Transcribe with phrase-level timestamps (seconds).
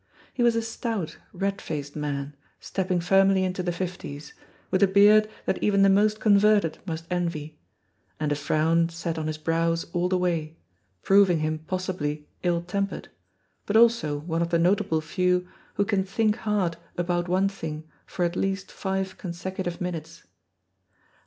[0.33, 4.33] He was a stout, red faced man, stepping firmly into the fifties,
[4.71, 7.59] with a beard that even the most converted must envy,
[8.19, 10.57] and a frown sat on his brows all the way,
[11.03, 13.09] proving him possibly ill tempered,
[13.67, 18.25] but also one of the notable few who can think hard about one thing for
[18.25, 20.23] at least five consecutive minutes.